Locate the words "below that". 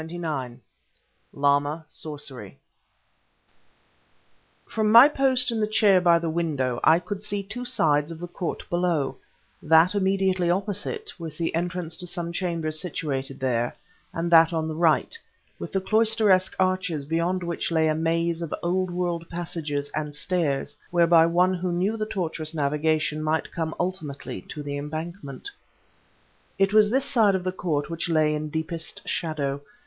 8.71-9.93